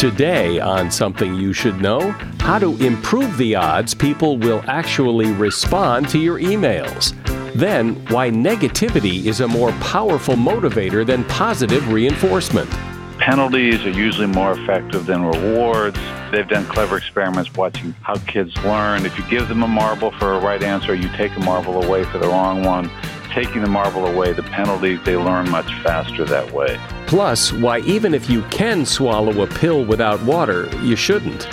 [0.00, 6.08] Today, on Something You Should Know, how to improve the odds people will actually respond
[6.08, 7.12] to your emails.
[7.52, 12.70] Then, why negativity is a more powerful motivator than positive reinforcement.
[13.18, 15.98] Penalties are usually more effective than rewards.
[16.32, 19.04] They've done clever experiments watching how kids learn.
[19.04, 22.04] If you give them a marble for a right answer, you take a marble away
[22.04, 22.90] for the wrong one.
[23.30, 26.80] Taking the marble away, the penalties, they learn much faster that way.
[27.06, 31.46] Plus, why even if you can swallow a pill without water, you shouldn't.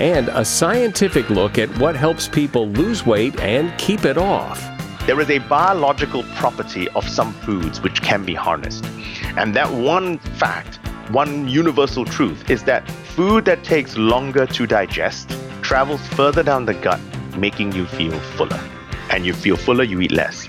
[0.00, 4.60] And a scientific look at what helps people lose weight and keep it off.
[5.06, 8.84] There is a biological property of some foods which can be harnessed.
[9.36, 15.36] And that one fact one universal truth is that food that takes longer to digest
[15.60, 17.00] travels further down the gut,
[17.36, 18.60] making you feel fuller.
[19.10, 20.48] And you feel fuller, you eat less.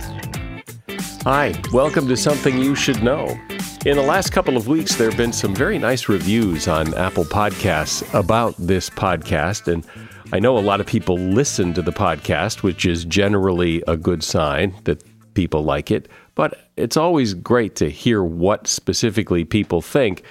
[1.23, 3.27] Hi, welcome to Something You Should Know.
[3.85, 7.25] In the last couple of weeks, there have been some very nice reviews on Apple
[7.25, 9.71] Podcasts about this podcast.
[9.71, 9.85] And
[10.33, 14.23] I know a lot of people listen to the podcast, which is generally a good
[14.23, 15.03] sign that
[15.35, 16.07] people like it.
[16.33, 20.23] But it's always great to hear what specifically people think.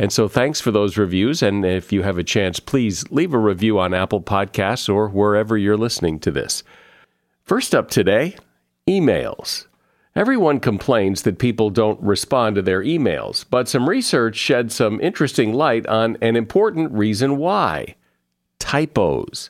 [0.00, 1.40] And so thanks for those reviews.
[1.40, 5.56] And if you have a chance, please leave a review on Apple Podcasts or wherever
[5.56, 6.64] you're listening to this.
[7.44, 8.34] First up today,
[8.88, 9.66] emails.
[10.14, 15.54] Everyone complains that people don't respond to their emails, but some research shed some interesting
[15.54, 17.94] light on an important reason why
[18.58, 19.48] typos.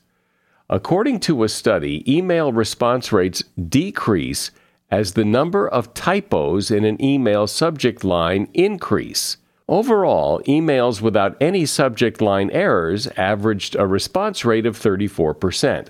[0.70, 4.52] According to a study, email response rates decrease
[4.88, 9.38] as the number of typos in an email subject line increase.
[9.68, 15.88] Overall, emails without any subject line errors averaged a response rate of 34%.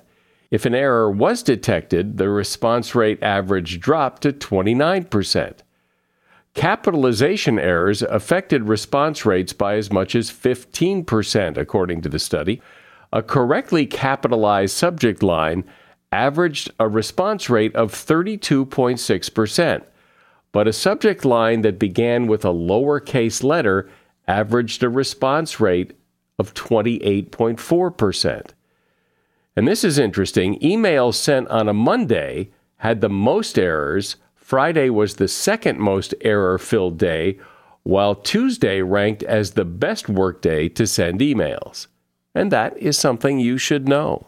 [0.52, 5.54] If an error was detected, the response rate average dropped to 29%.
[6.52, 12.60] Capitalization errors affected response rates by as much as 15%, according to the study.
[13.14, 15.64] A correctly capitalized subject line
[16.12, 19.82] averaged a response rate of 32.6%,
[20.52, 23.88] but a subject line that began with a lowercase letter
[24.28, 25.94] averaged a response rate
[26.38, 28.50] of 28.4%.
[29.54, 30.58] And this is interesting.
[30.60, 34.16] Emails sent on a Monday had the most errors.
[34.34, 37.38] Friday was the second most error filled day,
[37.82, 41.86] while Tuesday ranked as the best workday to send emails.
[42.34, 44.26] And that is something you should know.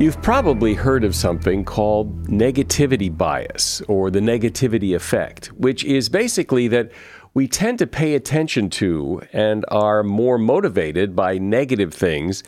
[0.00, 6.68] You've probably heard of something called negativity bias or the negativity effect, which is basically
[6.68, 6.90] that
[7.34, 12.42] we tend to pay attention to and are more motivated by negative things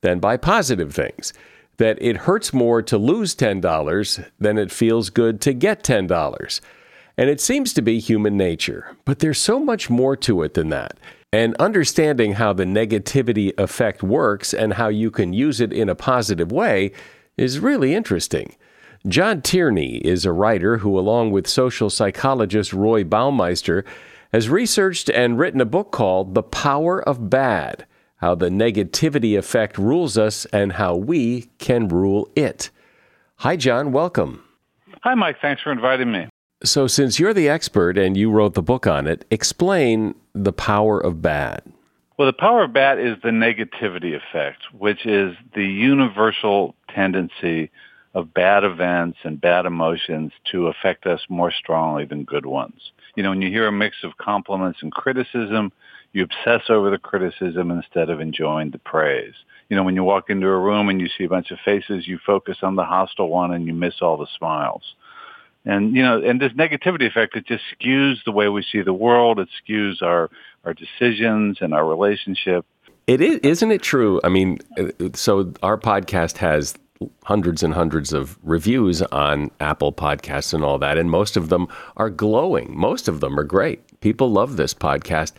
[0.00, 1.32] than by positive things.
[1.78, 6.60] That it hurts more to lose $10 than it feels good to get $10.
[7.16, 10.68] And it seems to be human nature, but there's so much more to it than
[10.68, 10.98] that.
[11.32, 15.94] And understanding how the negativity effect works and how you can use it in a
[15.94, 16.92] positive way
[17.36, 18.54] is really interesting.
[19.08, 23.84] John Tierney is a writer who, along with social psychologist Roy Baumeister,
[24.32, 27.86] has researched and written a book called The Power of Bad
[28.16, 32.70] How the Negativity Effect Rules Us and How We Can Rule It.
[33.36, 33.92] Hi, John.
[33.92, 34.42] Welcome.
[35.02, 35.36] Hi, Mike.
[35.42, 36.28] Thanks for inviting me.
[36.64, 40.98] So, since you're the expert and you wrote the book on it, explain the power
[40.98, 41.62] of bad.
[42.16, 47.70] Well, the power of bad is the negativity effect, which is the universal tendency
[48.14, 52.92] of bad events and bad emotions to affect us more strongly than good ones.
[53.14, 55.72] You know, when you hear a mix of compliments and criticism,
[56.12, 59.34] you obsess over the criticism instead of enjoying the praise.
[59.68, 62.06] You know, when you walk into a room and you see a bunch of faces,
[62.06, 64.94] you focus on the hostile one and you miss all the smiles.
[65.64, 68.92] And you know, and this negativity effect it just skews the way we see the
[68.92, 69.38] world.
[69.38, 70.28] It skews our
[70.64, 72.66] our decisions and our relationship.
[73.06, 74.20] It is, isn't it true?
[74.24, 76.74] I mean, uh, so our podcast has
[77.24, 81.68] hundreds and hundreds of reviews on Apple Podcasts and all that, and most of them
[81.96, 82.76] are glowing.
[82.76, 84.00] Most of them are great.
[84.00, 85.32] People love this podcast.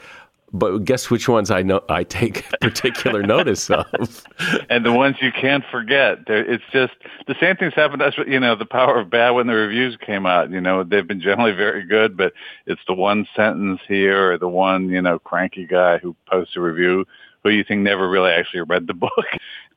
[0.56, 4.24] But guess which ones I know I take particular notice of,
[4.70, 6.20] and the ones you can't forget.
[6.28, 6.94] It's just
[7.26, 8.02] the same things happened.
[8.02, 8.56] That's what you know.
[8.56, 10.52] The power of bad when the reviews came out.
[10.52, 12.34] You know, they've been generally very good, but
[12.68, 16.62] it's the one sentence here or the one you know cranky guy who posts a
[16.62, 17.06] review
[17.44, 19.12] who you think never really actually read the book.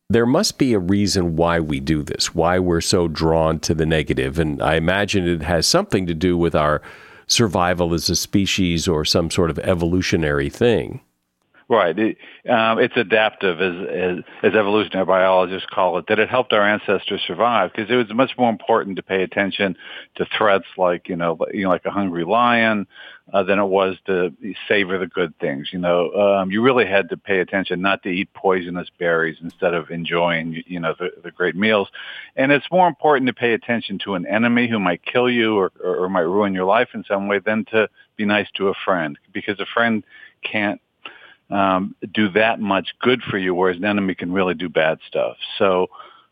[0.09, 3.87] There must be a reason why we do this, why we're so drawn to the
[3.87, 6.81] negative, and I imagine it has something to do with our
[7.27, 11.01] survival as a species or some sort of evolutionary thing.
[11.69, 11.99] Right.
[11.99, 12.17] It,
[12.49, 17.21] um, it's adaptive, as, as, as evolutionary biologists call it, that it helped our ancestors
[17.27, 19.77] survive because it was much more important to pay attention
[20.15, 22.87] to threats like, you know, you know like a hungry lion
[23.33, 24.33] uh, than it was to
[24.69, 25.71] savor the good things.
[25.73, 29.75] You know, um, you really had to pay attention not to eat poisonous berries instead
[29.75, 31.89] of enjoying, you know, the, the great meals.
[32.37, 35.73] And it's more important to pay attention to an enemy who might kill you or,
[35.83, 38.75] or, or might ruin your life in some way than to be nice to a
[38.85, 40.05] friend because a friend
[40.45, 40.81] can't
[41.51, 45.37] um, do that much good for you, whereas an enemy can really do bad stuff.
[45.59, 45.89] So,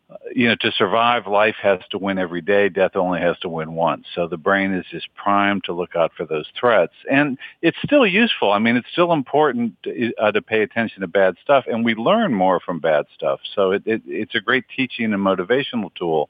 [0.09, 2.69] uh, you know, to survive, life has to win every day.
[2.69, 4.05] Death only has to win once.
[4.13, 6.93] So the brain is just primed to look out for those threats.
[7.09, 8.51] And it's still useful.
[8.51, 11.95] I mean, it's still important to, uh, to pay attention to bad stuff, and we
[11.95, 13.39] learn more from bad stuff.
[13.55, 16.29] So it, it, it's a great teaching and motivational tool.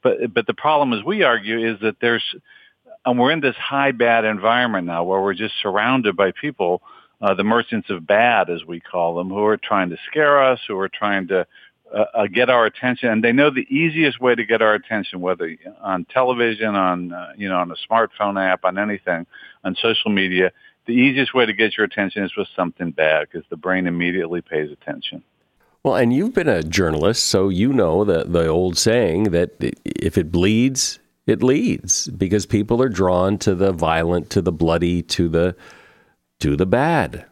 [0.00, 2.22] But but the problem, as we argue, is that there's
[3.04, 6.82] and we're in this high bad environment now where we're just surrounded by people
[7.20, 10.60] uh, the merchants of bad, as we call them, who are trying to scare us,
[10.66, 11.46] who are trying to
[11.94, 15.20] uh, uh, get our attention, and they know the easiest way to get our attention,
[15.20, 19.26] whether on television, on uh, you know, on a smartphone app, on anything,
[19.64, 20.52] on social media.
[20.86, 24.42] The easiest way to get your attention is with something bad, because the brain immediately
[24.42, 25.22] pays attention.
[25.82, 29.50] Well, and you've been a journalist, so you know the the old saying that
[29.84, 35.02] if it bleeds, it leads, because people are drawn to the violent, to the bloody,
[35.02, 35.56] to the
[36.40, 37.26] to the bad.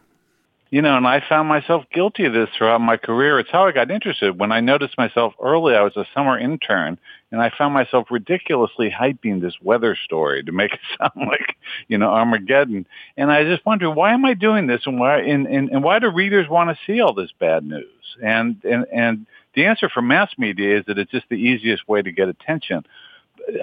[0.69, 3.39] You know, and I found myself guilty of this throughout my career.
[3.39, 4.37] It's how I got interested.
[4.37, 6.99] When I noticed myself early, I was a summer intern,
[7.31, 11.55] and I found myself ridiculously hyping this weather story to make it sound like,
[11.87, 12.85] you know, Armageddon.
[13.15, 15.99] And I just wondered, why am I doing this, and why and, and, and why
[15.99, 17.85] do readers want to see all this bad news?
[18.21, 22.01] And and and the answer for mass media is that it's just the easiest way
[22.01, 22.85] to get attention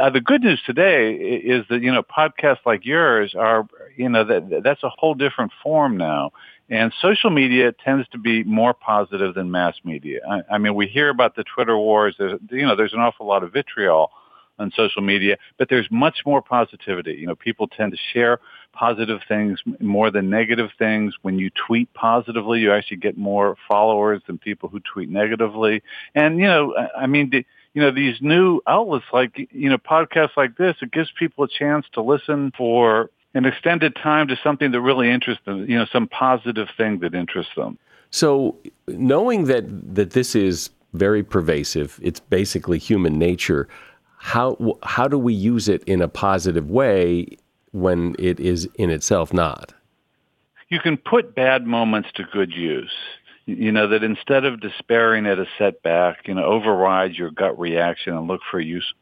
[0.00, 3.66] uh, the good news today is that you know podcasts like yours are
[3.96, 6.30] you know that that's a whole different form now,
[6.70, 10.20] and social media tends to be more positive than mass media.
[10.28, 12.16] I, I mean, we hear about the Twitter wars.
[12.18, 14.10] There's, you know, there's an awful lot of vitriol
[14.58, 17.14] on social media, but there's much more positivity.
[17.14, 18.38] You know, people tend to share
[18.72, 21.14] positive things more than negative things.
[21.22, 25.82] When you tweet positively, you actually get more followers than people who tweet negatively.
[26.14, 27.30] And you know, I mean.
[27.30, 31.44] The, you know, these new outlets like, you know, podcasts like this, it gives people
[31.44, 35.76] a chance to listen for an extended time to something that really interests them, you
[35.76, 37.76] know, some positive thing that interests them.
[38.10, 39.64] So knowing that,
[39.96, 43.68] that this is very pervasive, it's basically human nature,
[44.18, 47.26] how, how do we use it in a positive way
[47.72, 49.74] when it is in itself not?
[50.68, 52.92] You can put bad moments to good use
[53.46, 58.16] you know, that instead of despairing at a setback, you know, override your gut reaction
[58.16, 58.94] and look for use,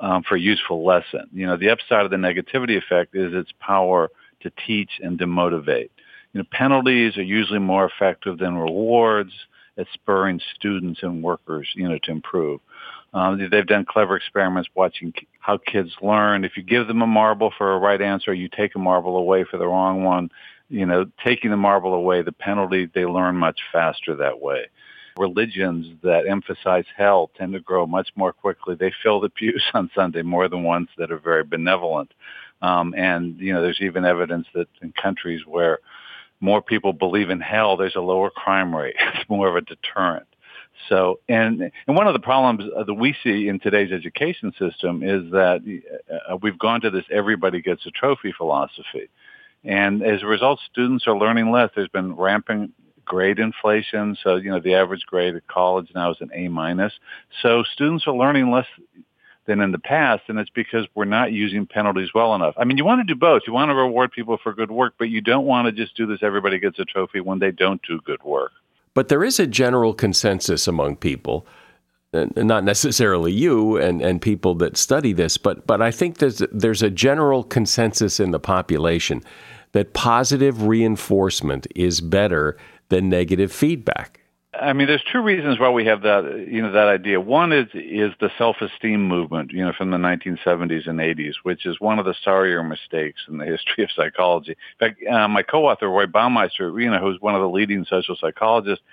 [0.00, 1.26] um, for a useful lesson.
[1.32, 4.10] You know, the upside of the negativity effect is its power
[4.40, 5.90] to teach and to motivate.
[6.32, 9.32] You know, penalties are usually more effective than rewards
[9.78, 12.60] at spurring students and workers, you know, to improve.
[13.14, 16.44] Um, they've done clever experiments watching how kids learn.
[16.44, 19.44] If you give them a marble for a right answer, you take a marble away
[19.44, 20.30] for the wrong one
[20.72, 24.66] you know, taking the marble away, the penalty, they learn much faster that way.
[25.18, 28.74] religions that emphasize hell tend to grow much more quickly.
[28.74, 32.12] They fill the pews on Sunday more than ones that are very benevolent.
[32.62, 35.80] Um, and, you know, there's even evidence that in countries where
[36.40, 38.96] more people believe in hell, there's a lower crime rate.
[39.14, 40.26] It's more of a deterrent.
[40.88, 45.30] So, and and one of the problems that we see in today's education system is
[45.30, 45.60] that
[46.28, 49.08] uh, we've gone to this everybody gets a trophy philosophy.
[49.64, 51.70] And as a result, students are learning less.
[51.74, 52.72] There's been rampant
[53.04, 54.16] grade inflation.
[54.22, 56.92] So, you know, the average grade at college now is an A minus.
[57.42, 58.66] So students are learning less
[59.46, 62.54] than in the past, and it's because we're not using penalties well enough.
[62.56, 63.42] I mean, you want to do both.
[63.46, 66.06] You want to reward people for good work, but you don't want to just do
[66.06, 68.52] this everybody gets a trophy when they don't do good work.
[68.94, 71.46] But there is a general consensus among people,
[72.12, 76.82] not necessarily you and, and people that study this, but, but I think there's, there's
[76.82, 79.22] a general consensus in the population
[79.72, 82.58] that positive reinforcement is better
[82.90, 84.22] than negative feedback.
[84.54, 87.18] I mean, there's two reasons why we have that, you know, that idea.
[87.18, 91.80] One is is the self-esteem movement, you know, from the 1970s and 80s, which is
[91.80, 94.50] one of the sorrier mistakes in the history of psychology.
[94.50, 98.14] In fact, uh, my co-author Roy Baumeister, you know, who's one of the leading social
[98.14, 98.84] psychologists,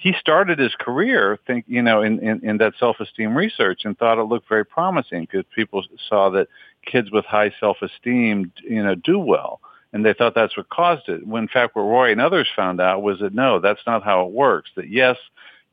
[0.00, 4.18] he started his career, think, you know, in, in, in that self-esteem research and thought
[4.18, 6.48] it looked very promising because people saw that
[6.86, 9.60] kids with high self-esteem, you know, do well
[9.92, 11.26] and they thought that's what caused it.
[11.26, 14.26] When in fact, what Roy and others found out was that no, that's not how
[14.26, 14.70] it works.
[14.76, 15.16] That yes,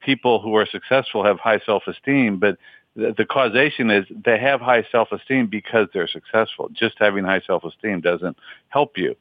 [0.02, 2.58] people who are successful have high self-esteem, but
[2.96, 6.70] the, the causation is they have high self-esteem because they're successful.
[6.74, 8.38] Just having high self-esteem doesn't
[8.70, 9.16] help you.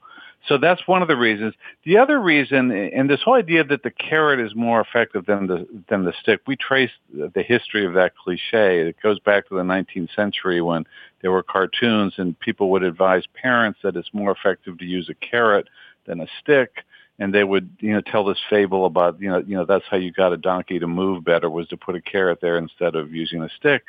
[0.47, 1.55] So that's one of the reasons.
[1.85, 5.67] The other reason, and this whole idea that the carrot is more effective than the
[5.89, 8.81] than the stick, we trace the history of that cliche.
[8.81, 10.85] It goes back to the 19th century when
[11.21, 15.15] there were cartoons, and people would advise parents that it's more effective to use a
[15.15, 15.69] carrot
[16.07, 16.85] than a stick.
[17.19, 19.97] And they would, you know, tell this fable about, you know, you know, that's how
[19.97, 23.15] you got a donkey to move better was to put a carrot there instead of
[23.15, 23.85] using a stick.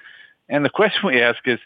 [0.50, 1.60] And the question we ask is,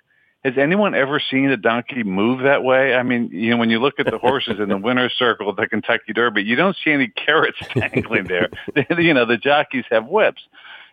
[0.43, 2.95] has anyone ever seen a donkey move that way?
[2.95, 5.55] I mean, you know, when you look at the horses in the winner's circle at
[5.55, 8.49] the Kentucky Derby, you don't see any carrots dangling there.
[8.99, 10.41] you know, the jockeys have whips.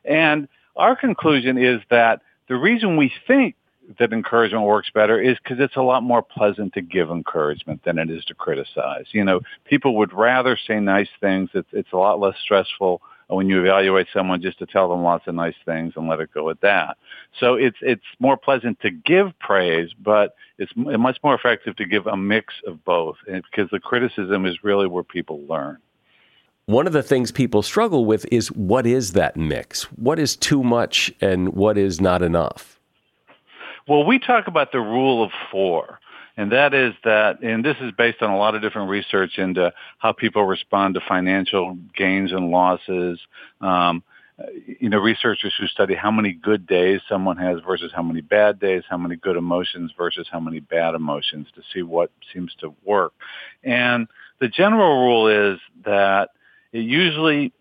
[0.04, 3.54] And our conclusion is that the reason we think
[3.98, 7.98] that encouragement works better is because it's a lot more pleasant to give encouragement than
[7.98, 9.06] it is to criticize.
[9.12, 11.48] You know, people would rather say nice things.
[11.54, 15.26] It's, it's a lot less stressful when you evaluate someone just to tell them lots
[15.26, 16.96] of nice things and let it go at that.
[17.38, 22.06] So it's it's more pleasant to give praise, but it's much more effective to give
[22.06, 25.78] a mix of both because the criticism is really where people learn.
[26.66, 29.84] One of the things people struggle with is what is that mix?
[29.92, 32.78] What is too much and what is not enough?
[33.86, 35.98] Well, we talk about the rule of four
[36.38, 39.72] and that is that, and this is based on a lot of different research into
[39.98, 43.18] how people respond to financial gains and losses.
[43.60, 44.04] Um,
[44.78, 48.60] you know, researchers who study how many good days someone has versus how many bad
[48.60, 52.72] days, how many good emotions versus how many bad emotions to see what seems to
[52.84, 53.14] work.
[53.64, 54.06] And
[54.38, 56.30] the general rule is that
[56.72, 57.52] it usually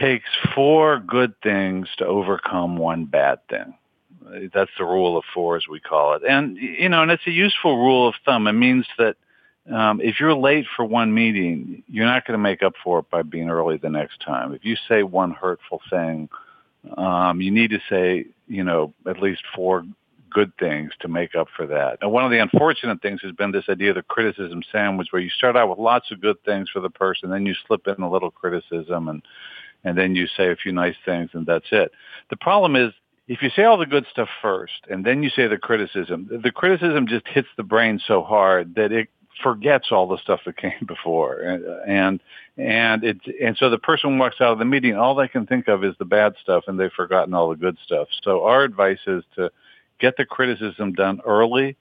[0.00, 3.74] takes four good things to overcome one bad thing.
[4.52, 6.22] That's the rule of four, as we call it.
[6.28, 8.46] And, you know, and it's a useful rule of thumb.
[8.46, 9.16] It means that
[9.70, 13.10] um, if you're late for one meeting, you're not going to make up for it
[13.10, 14.52] by being early the next time.
[14.52, 16.28] If you say one hurtful thing,
[16.96, 19.84] um, you need to say, you know, at least four
[20.30, 21.98] good things to make up for that.
[22.00, 25.22] And one of the unfortunate things has been this idea of the criticism sandwich where
[25.22, 28.02] you start out with lots of good things for the person, then you slip in
[28.02, 29.22] a little criticism and
[29.84, 31.90] and then you say a few nice things and that's it.
[32.30, 32.92] The problem is
[33.28, 36.50] if you say all the good stuff first and then you say the criticism, the
[36.50, 39.08] criticism just hits the brain so hard that it
[39.42, 41.40] forgets all the stuff that came before.
[41.86, 42.20] And
[42.58, 45.68] and it and so the person walks out of the meeting all they can think
[45.68, 48.08] of is the bad stuff and they've forgotten all the good stuff.
[48.22, 49.50] So our advice is to
[50.00, 51.76] get the criticism done early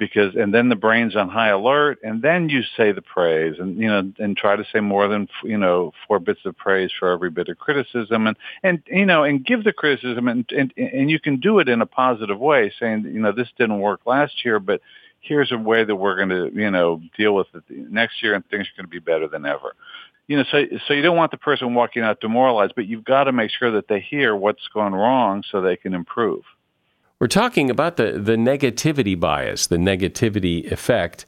[0.00, 3.76] because and then the brain's on high alert and then you say the praise and
[3.76, 7.12] you know and try to say more than you know four bits of praise for
[7.12, 11.10] every bit of criticism and and you know and give the criticism and and and
[11.10, 14.44] you can do it in a positive way saying you know this didn't work last
[14.44, 14.80] year but
[15.20, 18.44] here's a way that we're going to you know deal with it next year and
[18.48, 19.74] things are going to be better than ever.
[20.28, 23.24] You know so so you don't want the person walking out demoralized but you've got
[23.24, 26.42] to make sure that they hear what's gone wrong so they can improve
[27.20, 31.26] we're talking about the, the negativity bias, the negativity effect.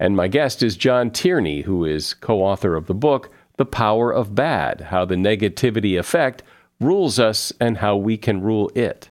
[0.00, 4.12] And my guest is John Tierney, who is co author of the book, The Power
[4.12, 6.42] of Bad How the Negativity Effect
[6.80, 9.08] Rules Us and How We Can Rule It.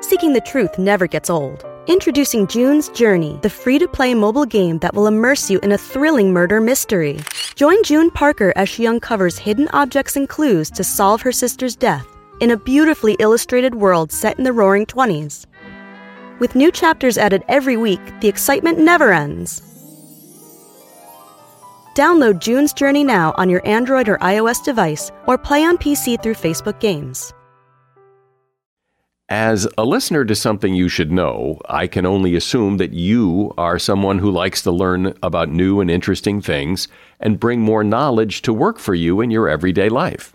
[0.00, 1.64] Seeking the truth never gets old.
[1.86, 5.78] Introducing June's Journey, the free to play mobile game that will immerse you in a
[5.78, 7.18] thrilling murder mystery.
[7.54, 12.17] Join June Parker as she uncovers hidden objects and clues to solve her sister's death
[12.40, 15.46] in a beautifully illustrated world set in the roaring 20s.
[16.38, 19.62] With new chapters added every week, the excitement never ends.
[21.94, 26.34] Download June's Journey now on your Android or iOS device or play on PC through
[26.34, 27.32] Facebook Games.
[29.28, 33.78] As a listener to something you should know, I can only assume that you are
[33.78, 36.88] someone who likes to learn about new and interesting things
[37.20, 40.34] and bring more knowledge to work for you in your everyday life.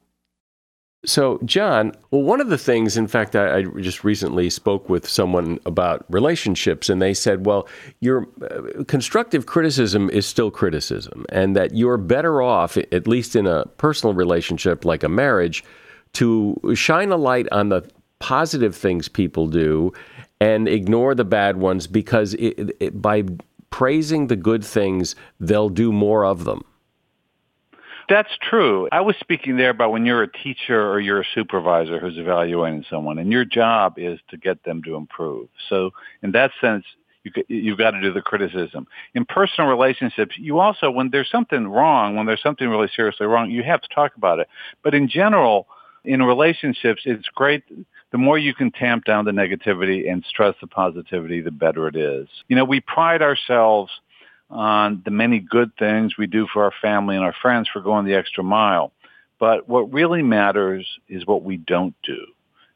[1.03, 5.09] So, John, well, one of the things, in fact, I, I, just recently spoke with
[5.09, 7.67] someone about relationships, and they said, well,
[8.01, 13.47] your uh, constructive criticism is still criticism, and that you're better off, at least in
[13.47, 15.63] a personal relationship like a marriage,
[16.13, 17.81] to shine a light on the
[18.19, 19.91] positive things people do
[20.39, 23.23] and ignore the bad ones because it, it, by
[23.71, 26.63] praising the good things, they'll do more of them.
[28.11, 28.89] That's true.
[28.91, 32.83] I was speaking there about when you're a teacher or you're a supervisor who's evaluating
[32.89, 35.47] someone, and your job is to get them to improve.
[35.69, 35.91] So,
[36.21, 36.83] in that sense,
[37.23, 38.85] you, you've got to do the criticism.
[39.15, 43.49] In personal relationships, you also, when there's something wrong, when there's something really seriously wrong,
[43.49, 44.49] you have to talk about it.
[44.83, 45.67] But in general,
[46.03, 47.63] in relationships, it's great.
[48.11, 51.95] The more you can tamp down the negativity and stress the positivity, the better it
[51.95, 52.27] is.
[52.49, 53.89] You know, we pride ourselves
[54.51, 58.05] on the many good things we do for our family and our friends for going
[58.05, 58.91] the extra mile.
[59.39, 62.27] But what really matters is what we don't do.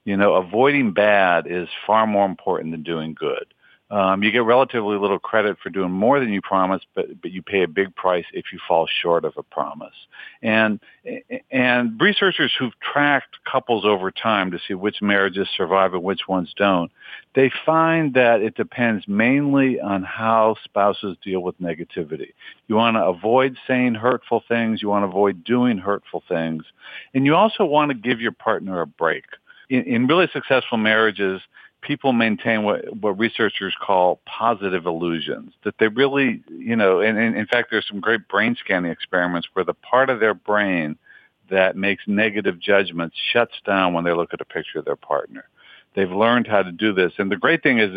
[0.06, 3.46] You know, avoiding bad is far more important than doing good.
[3.92, 7.44] Um, you get relatively little credit for doing more than you promised, but but you
[7.44, 9.94] pay a big price if you fall short of a promise.
[10.42, 10.80] And
[11.52, 16.52] and researchers who've tracked couples over time to see which marriages survive and which ones
[16.58, 16.92] don't,
[17.36, 22.34] they find that it depends mainly on how spouses deal with negativity.
[22.68, 24.82] You want to avoid saying hurtful things.
[24.82, 26.64] You want to avoid doing hurtful things,
[27.14, 29.26] and you also want to give your partner a break.
[29.70, 31.42] In, in really successful marriages
[31.86, 37.38] people maintain what, what researchers call positive illusions, that they really, you know, and, and
[37.38, 40.98] in fact, there's some great brain scanning experiments where the part of their brain
[41.50, 45.48] that makes negative judgments shuts down when they look at a picture of their partner.
[45.96, 47.14] They've learned how to do this.
[47.20, 47.92] And the great thing is,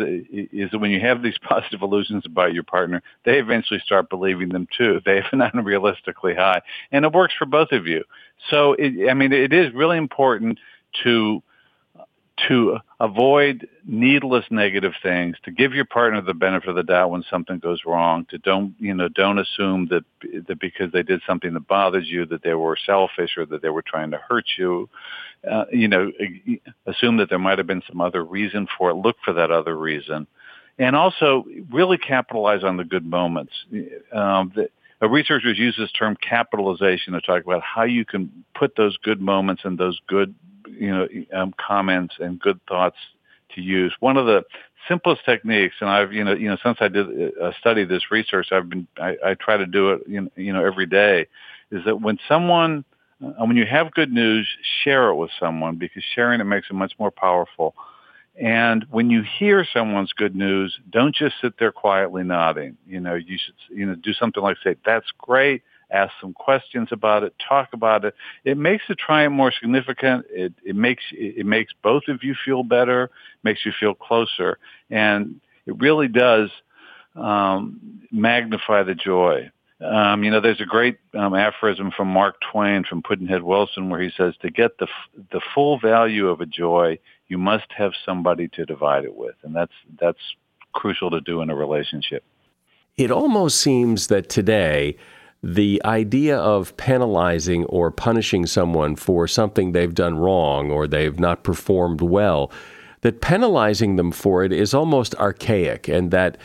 [0.53, 4.51] is that when you have these positive illusions about your partner, they eventually start believing
[4.51, 5.01] them too.
[5.07, 6.61] They have an unrealistically high.
[6.93, 8.05] And it works for both of you.
[8.51, 10.59] So, it, I mean, it is really important
[11.03, 11.43] to
[12.47, 17.25] to avoid needless negative things, to give your partner the benefit of the doubt when
[17.29, 20.05] something goes wrong, to don't, you know, don't assume that,
[20.47, 23.71] that because they did something that bothers you that they were selfish or that they
[23.71, 24.89] were trying to hurt you.
[25.49, 26.13] Uh, you know,
[26.87, 28.95] assume that there might have been some other reason for it.
[28.95, 30.27] Look for that other reason.
[30.79, 33.53] And also really capitalize on the good moments.
[34.13, 34.53] Um,
[35.01, 39.63] researchers use this term capitalization to talk about how you can put those good moments
[39.65, 40.35] and those good
[40.71, 42.97] you know um, comments and good thoughts
[43.55, 43.95] to use.
[44.01, 44.45] One of the
[44.89, 47.07] simplest techniques, and I've you know you know since I did
[47.41, 50.53] uh, study this research, I've been I, I try to do it you know, you
[50.53, 51.27] know every day.
[51.71, 52.85] Is that when someone
[53.25, 54.47] uh, when you have good news,
[54.85, 57.75] share it with someone because sharing it makes it much more powerful.
[58.41, 62.77] And when you hear someone's good news, don't just sit there quietly nodding.
[62.87, 66.89] You know, you should you know do something like say, "That's great ask some questions
[66.93, 68.15] about it, talk about it.
[68.45, 70.27] It makes the triumph more significant.
[70.31, 73.11] It, it makes it makes both of you feel better,
[73.43, 74.59] makes you feel closer,
[74.91, 76.51] and it really does
[77.15, 79.51] um, magnify the joy.
[79.81, 84.01] Um, you know, there's a great um, aphorism from Mark Twain from Pudd'nhead Wilson where
[84.01, 86.99] he says, "To get the f- the full value of a joy,
[87.29, 90.19] you must have somebody to divide it with," and that's that's
[90.73, 92.25] crucial to do in a relationship.
[92.97, 94.97] It almost seems that today
[95.43, 101.45] the idea of penalizing or punishing someone for something they've done wrong or they've not
[101.45, 102.51] performed well,
[103.03, 106.37] that penalizing them for it is almost archaic and that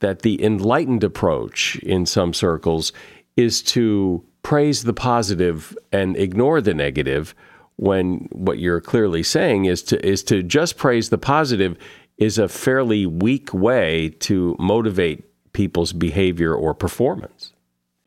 [0.00, 2.92] that the enlightened approach in some circles
[3.36, 7.34] is to praise the positive and ignore the negative
[7.76, 11.78] when what you're clearly saying is to is to just praise the positive
[12.18, 17.53] is a fairly weak way to motivate people's behavior or performance.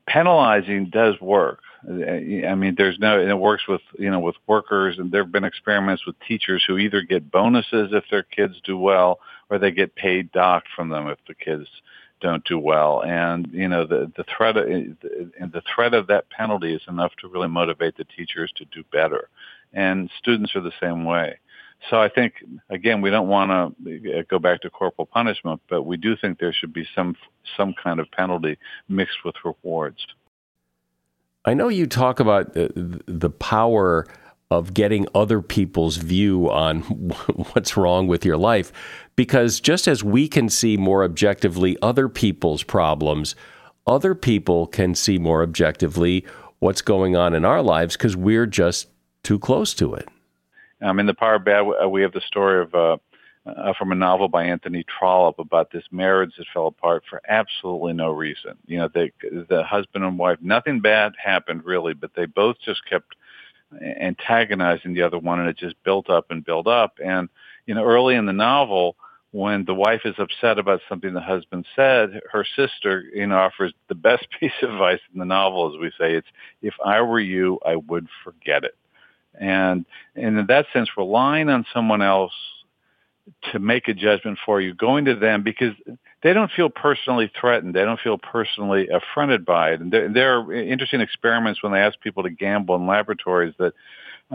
[0.07, 1.59] Penalizing does work.
[1.83, 5.31] I mean, there's no, and it works with, you know, with workers and there have
[5.31, 9.71] been experiments with teachers who either get bonuses if their kids do well or they
[9.71, 11.67] get paid docked from them if the kids
[12.19, 13.03] don't do well.
[13.03, 17.27] And, you know, the, the threat of, the threat of that penalty is enough to
[17.27, 19.29] really motivate the teachers to do better.
[19.73, 21.39] And students are the same way.
[21.89, 22.33] So I think,
[22.69, 26.39] again, we don't want to uh, go back to corporal punishment, but we do think
[26.39, 27.15] there should be some,
[27.55, 28.57] some kind of penalty
[28.89, 30.05] mixed with rewards.
[31.45, 34.05] I know you talk about uh, the, the power
[34.49, 36.81] of getting other people's view on
[37.53, 38.71] what's wrong with your life
[39.15, 43.35] because just as we can see more objectively other people's problems,
[43.85, 46.25] other people can see more objectively
[46.59, 48.87] what's going on in our lives because we're just
[49.23, 50.07] too close to it.
[50.81, 52.97] Um, in the Power of Bad, we have the story of uh,
[53.47, 57.93] uh, from a novel by Anthony Trollope about this marriage that fell apart for absolutely
[57.93, 58.57] no reason.
[58.65, 62.81] You know, they, the husband and wife, nothing bad happened really, but they both just
[62.89, 63.15] kept
[63.81, 66.99] antagonizing the other one, and it just built up and built up.
[67.03, 67.29] And
[67.65, 68.95] you know, early in the novel,
[69.31, 73.73] when the wife is upset about something the husband said, her sister, you know, offers
[73.89, 76.15] the best piece of advice in the novel, as we say.
[76.15, 76.27] It's,
[76.61, 78.75] if I were you, I would forget it.
[79.39, 82.33] And, and in that sense, relying on someone else
[83.51, 85.73] to make a judgment for you, going to them because
[86.23, 87.73] they don't feel personally threatened.
[87.73, 89.81] They don't feel personally affronted by it.
[89.81, 93.73] And there, there are interesting experiments when they ask people to gamble in laboratories that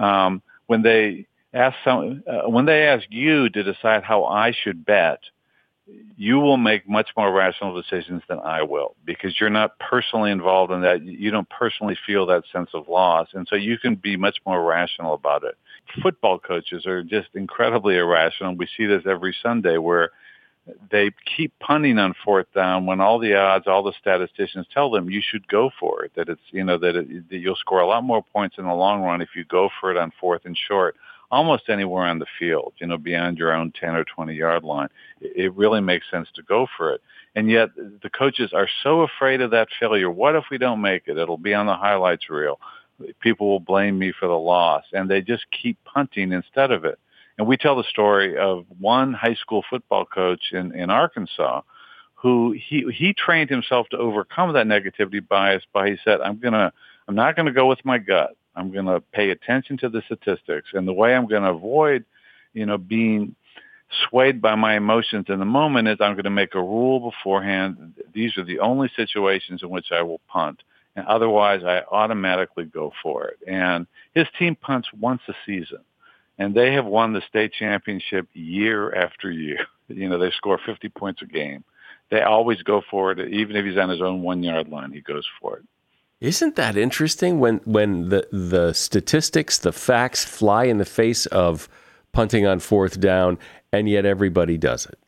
[0.01, 4.85] um, when they ask some, uh, when they ask you to decide how I should
[4.85, 5.21] bet,
[6.17, 10.73] you will make much more rational decisions than I will because you're not personally involved
[10.73, 11.03] in that.
[11.03, 13.29] You don't personally feel that sense of loss.
[13.33, 15.57] And so you can be much more rational about it.
[16.03, 18.55] Football coaches are just incredibly irrational.
[18.55, 20.11] We see this every Sunday where
[20.93, 25.11] they keep punting on fourth down when all the odds, all the statisticians tell them
[25.11, 27.87] you should go for it, that it's, you know, that, it, that you'll score a
[27.87, 30.57] lot more points in the long run if you go for it on fourth and
[30.57, 30.95] short
[31.33, 34.89] almost anywhere on the field, you know, beyond your own 10 or 20 yard line.
[35.21, 37.01] It really makes sense to go for it.
[37.35, 40.11] And yet the coaches are so afraid of that failure.
[40.11, 41.17] What if we don't make it?
[41.17, 42.61] It'll be on the highlights reel.
[43.21, 44.85] People will blame me for the loss.
[44.93, 46.99] And they just keep punting instead of it.
[47.39, 51.63] And we tell the story of one high school football coach in, in Arkansas
[52.15, 56.53] who he, he trained himself to overcome that negativity bias by he said, I'm going
[56.53, 56.73] to,
[57.09, 58.37] I'm not going to go with my gut.
[58.55, 60.71] I'm going to pay attention to the statistics.
[60.75, 62.05] And the way I'm going to avoid,
[62.53, 63.35] you know, being
[64.09, 67.95] swayed by my emotions in the moment is I'm going to make a rule beforehand.
[68.13, 70.63] These are the only situations in which I will punt.
[70.97, 73.39] And otherwise, I automatically go for it.
[73.47, 75.81] And his team punts once a season.
[76.39, 79.67] And they have won the state championship year after year.
[79.89, 81.65] You know, they score 50 points a game.
[82.11, 83.19] They always go for it.
[83.31, 85.65] Even if he's on his own one yard line, he goes for it.
[86.23, 91.69] Isn't that interesting when when the the statistics, the facts fly in the face of
[92.13, 93.41] punting on fourth down
[93.73, 95.01] and yet everybody does it?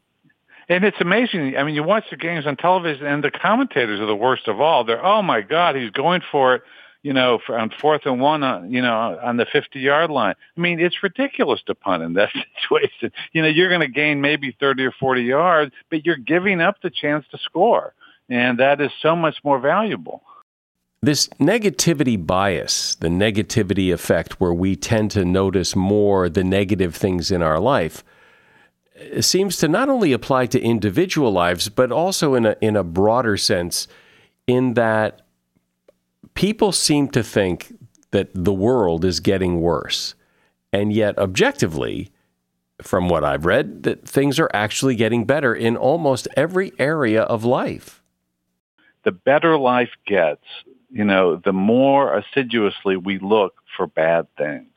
[0.68, 1.57] And it's amazing.
[1.57, 4.61] I mean, you watch the games on television and the commentators are the worst of
[4.61, 4.83] all.
[4.83, 6.62] They're, "Oh my god, he's going for it."
[7.05, 10.35] You know, on fourth and one, uh, you know, on the 50 yard line.
[10.57, 13.12] I mean, it's ridiculous to punt in that situation.
[13.33, 16.83] You know, you're going to gain maybe 30 or 40 yards, but you're giving up
[16.83, 17.94] the chance to score.
[18.29, 20.24] And that is so much more valuable.
[21.04, 27.30] This negativity bias, the negativity effect, where we tend to notice more the negative things
[27.30, 28.02] in our life,
[29.20, 33.36] seems to not only apply to individual lives, but also in a, in a broader
[33.36, 33.86] sense,
[34.46, 35.20] in that
[36.32, 37.74] people seem to think
[38.12, 40.14] that the world is getting worse.
[40.72, 42.12] And yet, objectively,
[42.80, 47.44] from what I've read, that things are actually getting better in almost every area of
[47.44, 48.02] life.
[49.04, 50.40] The better life gets,
[50.94, 54.70] you know, the more assiduously we look for bad things.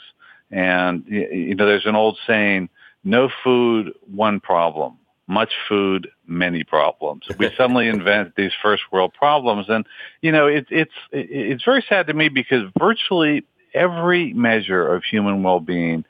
[0.49, 2.69] And, you know, there's an old saying,
[3.03, 4.97] no food, one problem.
[5.27, 7.27] Much food, many problems.
[7.37, 9.67] We suddenly invent these first world problems.
[9.69, 9.85] And,
[10.21, 15.43] you know, it, it's, it's very sad to me because virtually every measure of human
[15.43, 16.03] well-being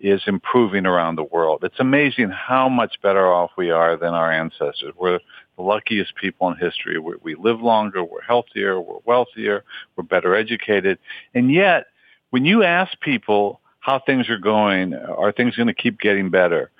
[0.00, 1.64] is improving around the world.
[1.64, 4.94] It's amazing how much better off we are than our ancestors.
[4.96, 5.20] We're
[5.60, 6.98] luckiest people in history.
[6.98, 9.64] we we live longer, we're healthier, we're wealthier,
[9.96, 10.98] we're better educated.
[11.34, 11.86] And yet,
[12.30, 16.70] when you ask people how things are going, are things going to keep getting better?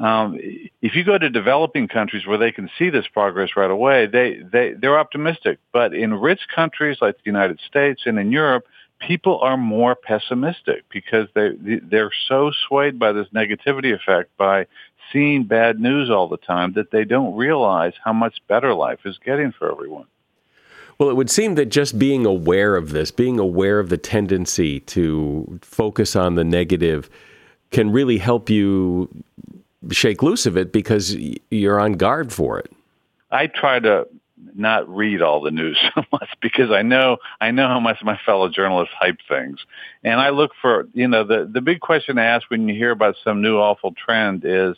[0.00, 0.38] Um,
[0.80, 4.40] if you go to developing countries where they can see this progress right away, they,
[4.52, 5.58] they, they're optimistic.
[5.72, 8.64] But in rich countries like the United States and in Europe,
[9.00, 11.50] people are more pessimistic because they,
[11.82, 14.66] they're so swayed by this negativity effect by
[15.12, 19.18] seeing bad news all the time that they don't realize how much better life is
[19.24, 20.06] getting for everyone.
[20.98, 24.80] Well, it would seem that just being aware of this, being aware of the tendency
[24.80, 27.08] to focus on the negative,
[27.70, 29.08] can really help you
[29.90, 31.16] shake loose of it because
[31.50, 32.72] you're on guard for it.
[33.30, 34.08] I try to
[34.54, 38.18] not read all the news so much because I know I know how much my
[38.26, 39.60] fellow journalists hype things,
[40.02, 42.90] and I look for you know the the big question to ask when you hear
[42.90, 44.76] about some new awful trend is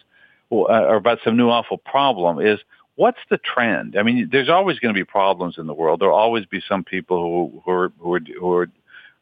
[0.50, 2.58] or about some new awful problem is
[2.96, 3.96] what's the trend?
[3.96, 6.00] I mean, there's always going to be problems in the world.
[6.00, 8.68] There'll always be some people who, who are who are, who are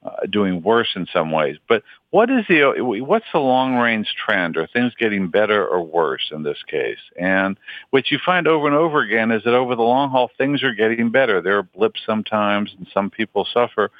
[0.02, 1.56] uh, doing worse in some ways.
[1.68, 4.56] But what is the what's the long range trend?
[4.56, 6.98] Are things getting better or worse in this case?
[7.18, 7.58] And
[7.90, 10.72] what you find over and over again is that over the long haul, things are
[10.72, 11.42] getting better.
[11.42, 13.90] There are blips sometimes, and some people suffer.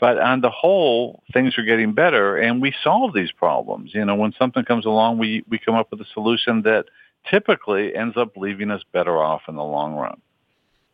[0.00, 3.92] But on the whole, things are getting better, and we solve these problems.
[3.94, 6.86] You know, when something comes along, we we come up with a solution that
[7.28, 10.20] typically ends up leaving us better off in the long run.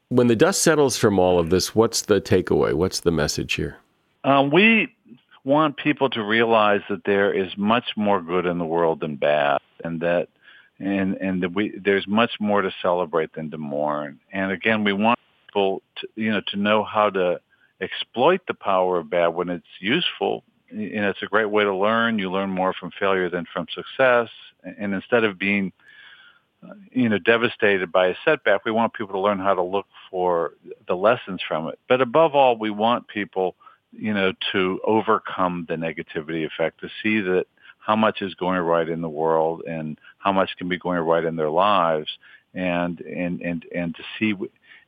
[0.09, 2.73] When the dust settles from all of this, what's the takeaway?
[2.73, 3.77] What's the message here?
[4.23, 4.95] Um, we
[5.45, 9.59] want people to realize that there is much more good in the world than bad,
[9.85, 10.29] and that
[10.79, 14.19] and and that we there's much more to celebrate than to mourn.
[14.33, 17.41] And again, we want people to you know to know how to
[17.85, 20.45] exploit the power of bad when it's useful.
[20.71, 22.19] And it's a great way to learn.
[22.19, 24.29] You learn more from failure than from success.
[24.65, 25.73] And instead of being
[26.65, 29.87] uh, you know, devastated by a setback, we want people to learn how to look
[30.11, 30.55] for
[30.89, 31.79] the lessons from it.
[31.89, 33.55] But above all, we want people,
[33.93, 37.47] you know, to overcome the negativity effect, to see that
[37.79, 41.25] how much is going right in the world and how much can be going right
[41.25, 42.09] in their lives
[42.55, 44.35] and, and, and, and to see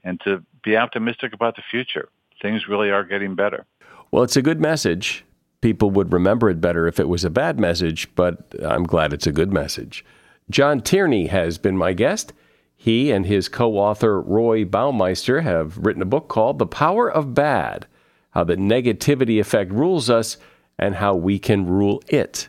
[0.03, 2.09] and to be optimistic about the future.
[2.43, 3.67] Things really are getting better.
[4.11, 5.25] Well, it's a good message.
[5.61, 9.27] People would remember it better if it was a bad message, but I'm glad it's
[9.27, 10.05] a good message.
[10.51, 12.33] John Tierney has been my guest.
[12.77, 17.35] He and his co author, Roy Baumeister, have written a book called The Power of
[17.35, 17.87] Bad
[18.31, 20.37] How the Negativity Effect Rules Us
[20.79, 22.49] and How We Can Rule It.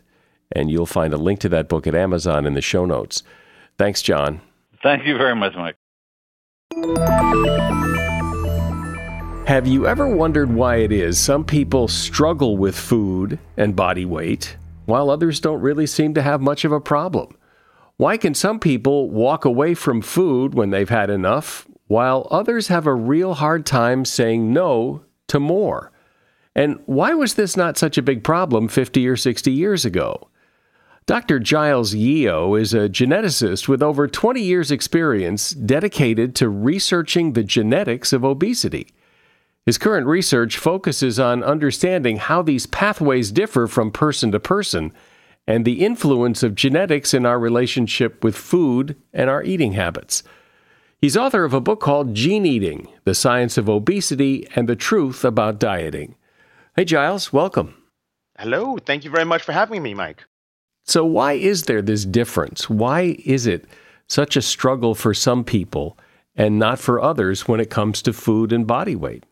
[0.51, 3.23] And you'll find a link to that book at Amazon in the show notes.
[3.77, 4.41] Thanks, John.
[4.83, 5.75] Thank you very much, Mike.
[9.47, 14.57] Have you ever wondered why it is some people struggle with food and body weight,
[14.85, 17.33] while others don't really seem to have much of a problem?
[17.95, 22.85] Why can some people walk away from food when they've had enough, while others have
[22.85, 25.93] a real hard time saying no to more?
[26.53, 30.27] And why was this not such a big problem 50 or 60 years ago?
[31.05, 31.39] Dr.
[31.39, 38.11] Giles Yeo is a geneticist with over 20 years' experience dedicated to researching the genetics
[38.11, 38.89] of obesity.
[39.67, 44.93] His current research focuses on understanding how these pathways differ from person to person
[45.45, 50.23] and the influence of genetics in our relationship with food and our eating habits.
[51.01, 55.25] He's author of a book called Gene Eating The Science of Obesity and the Truth
[55.25, 56.15] About Dieting.
[56.77, 57.75] Hey, Giles, welcome.
[58.39, 58.77] Hello.
[58.77, 60.23] Thank you very much for having me, Mike.
[60.85, 62.69] So, why is there this difference?
[62.69, 63.65] Why is it
[64.07, 65.97] such a struggle for some people
[66.37, 69.25] and not for others when it comes to food and body weight?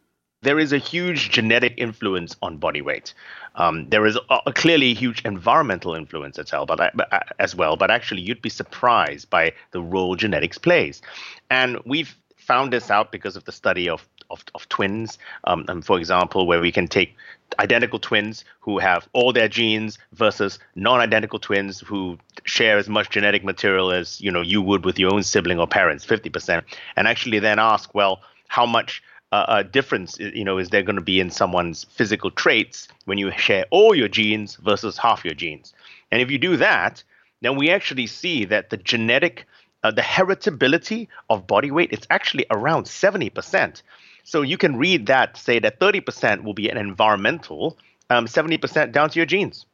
[0.46, 3.16] There is a huge genetic influence on body weight.
[3.56, 7.76] Um, there is a, a clearly huge environmental influence as well, but, uh, as well.
[7.78, 11.02] But actually, you'd be surprised by the role genetics plays,
[11.50, 15.18] and we've found this out because of the study of of, of twins.
[15.46, 17.16] Um, and for example, where we can take
[17.60, 23.44] identical twins who have all their genes versus non-identical twins who share as much genetic
[23.44, 26.62] material as you know you would with your own sibling or parents, 50%,
[26.96, 29.02] and actually then ask, well, how much
[29.48, 33.32] uh, difference you know is there going to be in someone's physical traits when you
[33.32, 35.74] share all your genes versus half your genes
[36.12, 37.04] and if you do that
[37.42, 39.46] then we actually see that the genetic
[39.84, 43.82] uh, the heritability of body weight is actually around 70%
[44.24, 47.78] so you can read that say that 30% will be an environmental
[48.10, 49.66] um, 70% down to your genes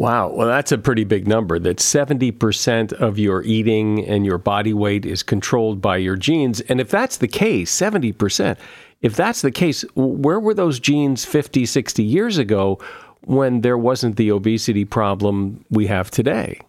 [0.00, 0.30] Wow.
[0.30, 5.04] Well, that's a pretty big number that 70% of your eating and your body weight
[5.04, 6.62] is controlled by your genes.
[6.62, 8.56] And if that's the case, 70%,
[9.02, 12.78] if that's the case, where were those genes 50, 60 years ago
[13.22, 16.60] when there wasn't the obesity problem we have today?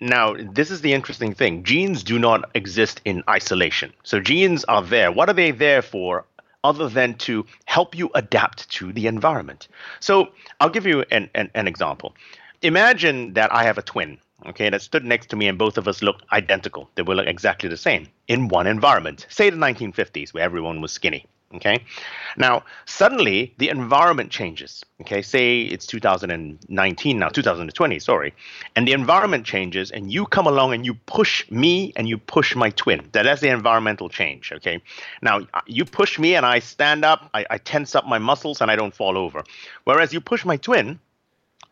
[0.00, 1.62] Now, this is the interesting thing.
[1.62, 3.92] Genes do not exist in isolation.
[4.02, 5.12] So, genes are there.
[5.12, 6.24] What are they there for?
[6.64, 9.68] Other than to help you adapt to the environment.
[10.00, 10.28] So,
[10.60, 12.14] I'll give you an, an, an example
[12.62, 15.88] imagine that I have a twin, okay, that stood next to me, and both of
[15.88, 16.88] us looked identical.
[16.94, 21.26] They were exactly the same in one environment, say the 1950s, where everyone was skinny.
[21.54, 21.84] Okay.
[22.36, 24.84] Now, suddenly the environment changes.
[25.02, 25.20] Okay.
[25.20, 28.34] Say it's 2019 now, 2020, sorry.
[28.74, 32.56] And the environment changes, and you come along and you push me and you push
[32.56, 33.08] my twin.
[33.12, 34.52] That's the environmental change.
[34.52, 34.80] Okay.
[35.20, 38.60] Now, uh, you push me and I stand up, I, I tense up my muscles,
[38.60, 39.44] and I don't fall over.
[39.84, 40.98] Whereas you push my twin,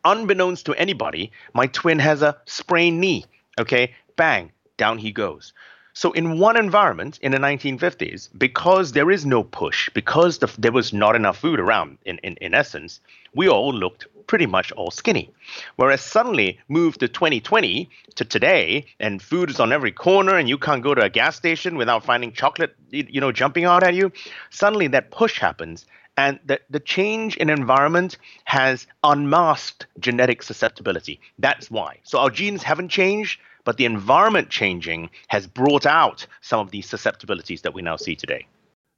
[0.05, 3.25] unbeknownst to anybody, my twin has a sprained knee.
[3.59, 5.53] Okay, bang, down he goes.
[5.93, 10.71] So, in one environment in the 1950s, because there is no push, because the, there
[10.71, 13.01] was not enough food around, in, in, in essence,
[13.33, 15.29] we all looked pretty much all skinny.
[15.75, 20.57] Whereas suddenly move to 2020 to today, and food is on every corner, and you
[20.57, 24.11] can't go to a gas station without finding chocolate, you know, jumping out at you.
[24.49, 31.19] Suddenly that push happens, and the, the change in environment has unmasked genetic susceptibility.
[31.39, 31.99] That's why.
[32.03, 36.87] So our genes haven't changed, but the environment changing has brought out some of these
[36.87, 38.45] susceptibilities that we now see today.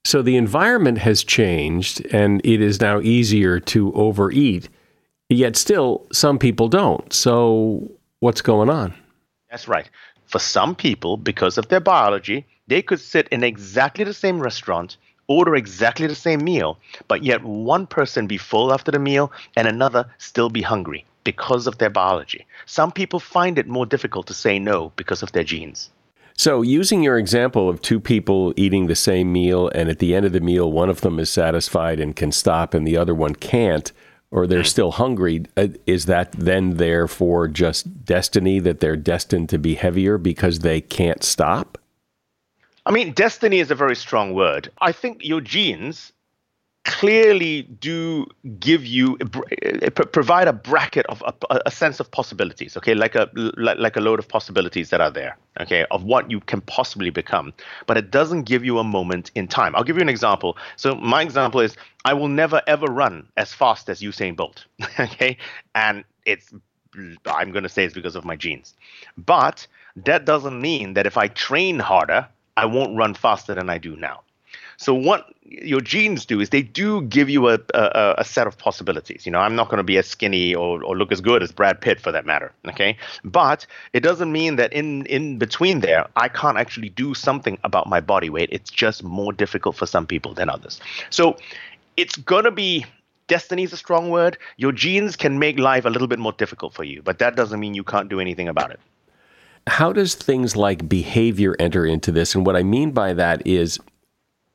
[0.04, 4.68] So the environment has changed and it is now easier to overeat,
[5.28, 7.12] yet still some people don't.
[7.12, 8.94] So what's going on?
[9.50, 9.88] That's right.
[10.26, 14.96] For some people, because of their biology, they could sit in exactly the same restaurant
[15.26, 19.66] order exactly the same meal, but yet one person be full after the meal and
[19.66, 22.46] another still be hungry because of their biology.
[22.66, 25.90] Some people find it more difficult to say no because of their genes.
[26.36, 30.26] So, using your example of two people eating the same meal, and at the end
[30.26, 33.36] of the meal, one of them is satisfied and can stop, and the other one
[33.36, 33.92] can't,
[34.32, 39.58] or they're still hungry, uh, is that then therefore just destiny that they're destined to
[39.58, 41.78] be heavier because they can't stop?
[42.84, 44.72] I mean, destiny is a very strong word.
[44.80, 46.12] I think your genes
[46.84, 48.26] clearly do
[48.60, 52.94] give you provide a bracket of a, a, sense of possibilities okay?
[52.94, 55.86] Like a like a load of possibilities that are there okay?
[55.90, 57.54] Of what you can possibly become
[57.86, 59.74] but it doesn't give you a moment in time.
[59.74, 60.58] I'll give you an example.
[60.76, 64.66] So my example is i will never ever run as fast as usain bolt
[65.00, 65.38] okay?
[65.74, 66.52] And it's
[67.26, 68.74] i'm going to say it's because of my genes.
[69.16, 69.66] But
[69.96, 73.96] that doesn't mean that if i train harder I won't run faster than I do
[73.96, 74.20] now.
[74.76, 78.58] So what your genes do is they do give you a, a, a set of
[78.58, 79.26] possibilities.
[79.26, 81.52] You know, I'm not going to be as skinny or, or look as good as
[81.52, 82.52] Brad Pitt for that matter.
[82.68, 87.58] Okay, but it doesn't mean that in in between there I can't actually do something
[87.64, 88.48] about my body weight.
[88.52, 90.80] It's just more difficult for some people than others.
[91.10, 91.36] So
[91.96, 92.84] it's to be
[93.26, 94.36] destiny is a strong word.
[94.56, 97.58] Your genes can make life a little bit more difficult for you, but that doesn't
[97.60, 98.80] mean you can't do anything about it
[99.66, 102.34] how does things like behavior enter into this?
[102.34, 103.78] And what I mean by that is,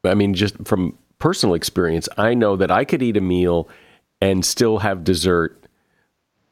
[0.04, 3.68] I mean, just from personal experience, I know that I could eat a meal
[4.22, 5.66] and still have dessert.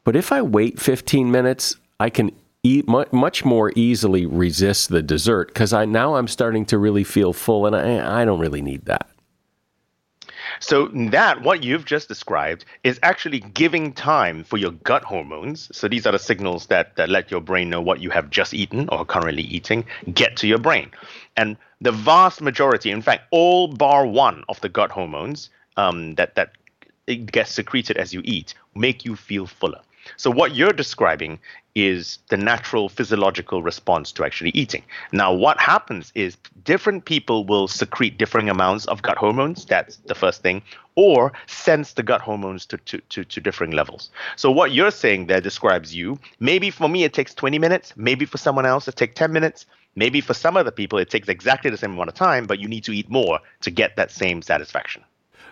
[0.04, 2.32] But if I wait 15 minutes, I can
[2.62, 7.32] eat much more easily resist the dessert because I now I'm starting to really feel
[7.32, 9.08] full and I, I don't really need that.
[10.60, 15.68] So that what you've just described is actually giving time for your gut hormones.
[15.76, 18.54] So these are the signals that, that let your brain know what you have just
[18.54, 20.90] eaten or currently eating get to your brain.
[21.36, 26.34] And the vast majority, in fact, all bar one of the gut hormones um, that
[26.34, 26.52] that
[27.26, 29.80] gets secreted as you eat, make you feel fuller.
[30.16, 31.38] So what you're describing
[31.74, 34.82] is the natural physiological response to actually eating.
[35.12, 39.64] Now, what happens is different people will secrete differing amounts of gut hormones.
[39.64, 40.62] That's the first thing,
[40.96, 44.10] or sense the gut hormones to, to, to, to differing levels.
[44.34, 46.18] So, what you're saying there describes you.
[46.40, 47.92] Maybe for me, it takes 20 minutes.
[47.96, 49.64] Maybe for someone else, it takes 10 minutes.
[49.94, 52.68] Maybe for some other people, it takes exactly the same amount of time, but you
[52.68, 55.02] need to eat more to get that same satisfaction.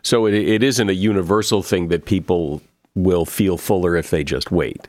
[0.03, 2.63] So, it, it isn't a universal thing that people
[2.97, 4.89] will feel fuller if they just wait.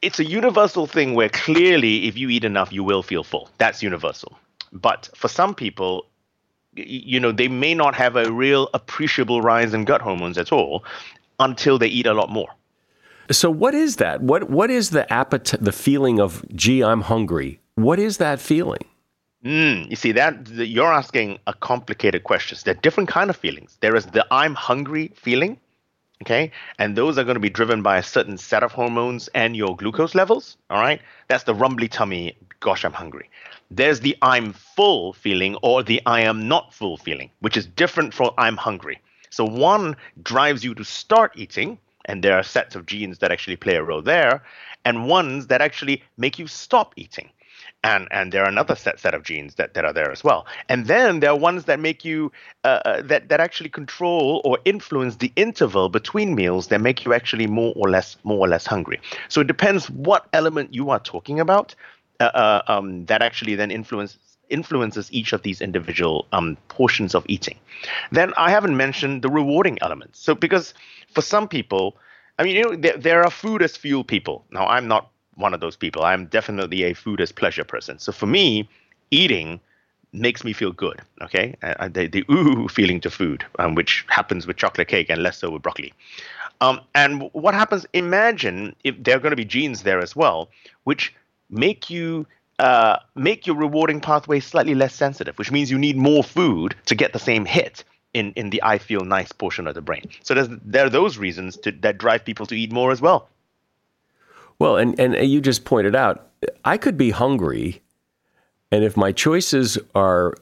[0.00, 3.48] It's a universal thing where clearly, if you eat enough, you will feel full.
[3.58, 4.36] That's universal.
[4.72, 6.06] But for some people,
[6.74, 10.84] you know, they may not have a real appreciable rise in gut hormones at all
[11.38, 12.48] until they eat a lot more.
[13.30, 14.22] So what is that?
[14.22, 17.60] What what is the appetite the feeling of gee, I'm hungry?
[17.76, 18.84] What is that feeling?
[19.44, 22.58] Mm, you see that you're asking a complicated question.
[22.64, 23.76] There are different kind of feelings.
[23.80, 25.58] There is the I'm hungry feeling,
[26.22, 26.50] okay?
[26.78, 29.76] And those are going to be driven by a certain set of hormones and your
[29.76, 31.00] glucose levels all right?
[31.28, 33.28] That's the rumbly tummy gosh i'm hungry.
[33.70, 38.14] There's the i'm full feeling or the i am not full feeling which is different
[38.14, 39.00] from i'm hungry.
[39.30, 43.56] So one drives you to start eating and there are sets of genes that actually
[43.56, 44.42] play a role there
[44.84, 47.30] and ones that actually make you stop eating
[47.84, 50.46] and and there are another set set of genes that, that are there as well.
[50.68, 52.30] And then there are ones that make you
[52.64, 57.12] uh, uh, that that actually control or influence the interval between meals that make you
[57.12, 59.00] actually more or less more or less hungry.
[59.28, 61.74] So it depends what element you are talking about.
[62.20, 64.18] Uh, uh um, that actually then influences
[64.52, 67.58] influences each of these individual um, portions of eating.
[68.12, 70.20] Then I haven't mentioned the rewarding elements.
[70.20, 70.74] So because
[71.14, 71.96] for some people,
[72.38, 74.44] I mean, you know, there, there are food as fuel people.
[74.50, 76.02] Now I'm not one of those people.
[76.04, 77.98] I'm definitely a food as pleasure person.
[77.98, 78.68] So for me,
[79.10, 79.60] eating
[80.12, 81.00] makes me feel good.
[81.22, 85.22] Okay, uh, the, the ooh feeling to food, um, which happens with chocolate cake and
[85.22, 85.92] less so with broccoli.
[86.60, 87.86] Um, and what happens?
[87.92, 90.48] Imagine if there are going to be genes there as well,
[90.84, 91.14] which
[91.50, 92.26] make you
[92.58, 96.94] uh, make your rewarding pathway slightly less sensitive, which means you need more food to
[96.94, 97.82] get the same hit
[98.14, 100.04] in, in the I feel nice portion of the brain.
[100.22, 103.28] So there are those reasons to, that drive people to eat more as well.
[104.58, 106.28] Well, and, and you just pointed out,
[106.64, 107.82] I could be hungry,
[108.70, 110.34] and if my choices are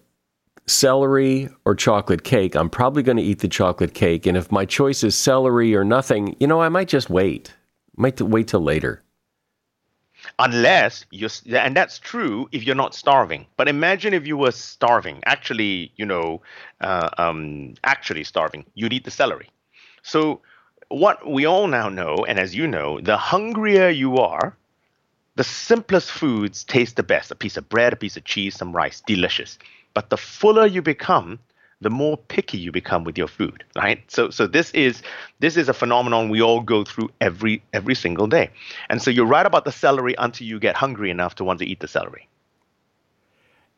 [0.67, 4.27] celery or chocolate cake, I'm probably going to eat the chocolate cake.
[4.27, 7.53] And if my choice is celery or nothing, you know, I might just wait.
[7.97, 9.03] might wait till later.
[10.39, 13.47] Unless you're, and that's true if you're not starving.
[13.57, 16.43] But imagine if you were starving, actually, you know,
[16.81, 19.49] uh, um, actually starving, you'd eat the celery.
[20.03, 20.41] So
[20.91, 24.57] what we all now know, and as you know, the hungrier you are,
[25.37, 27.31] the simplest foods taste the best.
[27.31, 29.59] A piece of bread, a piece of cheese, some rice, delicious.
[29.95, 31.39] But the fuller you become,
[31.81, 34.03] the more picky you become with your food, right?
[34.11, 35.03] So so this is
[35.39, 38.51] this is a phenomenon we all go through every every single day.
[38.91, 41.65] And so you're right about the celery until you get hungry enough to want to
[41.65, 42.29] eat the celery.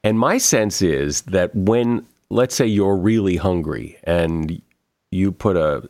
[0.03, 4.61] And my sense is that when let's say you're really hungry and
[5.11, 5.89] you put a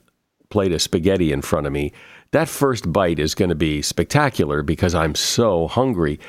[0.53, 1.93] plate of spaghetti in front of me,
[2.33, 6.21] that first bite is going to be spectacular because I'm so hungry.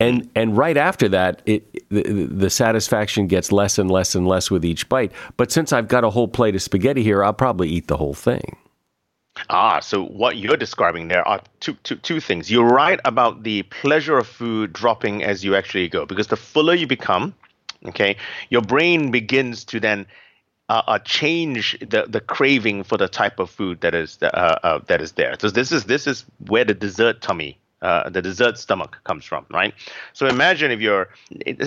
[0.00, 4.48] And and right after that, it the, the, satisfaction gets less and less and less
[4.48, 5.10] with each bite.
[5.36, 8.14] But since I've got a whole plate of spaghetti here, I'll probably eat the whole
[8.14, 8.56] thing.
[9.50, 12.50] Ah, so what you're describing there are two, two, two things.
[12.50, 16.74] You're right about the pleasure of food dropping as you actually go, because the fuller
[16.74, 17.34] you become,
[17.86, 18.16] okay,
[18.50, 20.06] your brain begins to then
[20.68, 25.00] uh, change the, the craving for the type of food that is uh, uh, that
[25.00, 25.34] is there.
[25.38, 29.46] So this is this is where the dessert tummy, uh, the dessert stomach comes from,
[29.50, 29.72] right?
[30.12, 31.08] So imagine if you're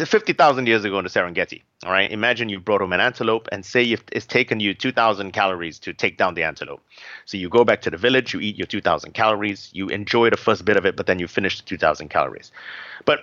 [0.05, 2.11] fifty thousand years ago in the Serengeti, all right.
[2.11, 5.93] Imagine you brought home an antelope, and say it's taken you two thousand calories to
[5.93, 6.83] take down the antelope.
[7.25, 10.29] So you go back to the village, you eat your two thousand calories, you enjoy
[10.29, 12.51] the first bit of it, but then you finish the two thousand calories.
[13.05, 13.21] But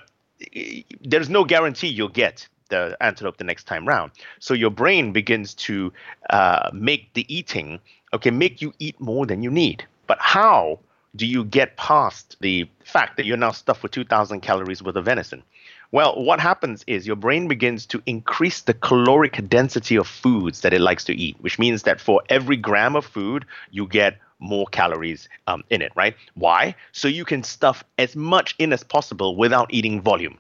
[1.03, 4.13] there's no guarantee you'll get the antelope the next time round.
[4.39, 5.93] So your brain begins to
[6.31, 7.81] uh, make the eating,
[8.13, 9.85] okay, make you eat more than you need.
[10.07, 10.81] But how
[11.17, 15.05] do you get past the fact that you're now stuffed with 2,000 calories worth of
[15.05, 15.43] venison?
[15.91, 20.75] Well, what happens is your brain begins to increase the caloric density of foods that
[20.75, 24.67] it likes to eat, which means that for every gram of food, you get more
[24.67, 26.15] calories um, in it, right?
[26.35, 26.75] Why?
[26.93, 30.39] So you can stuff as much in as possible without eating volume.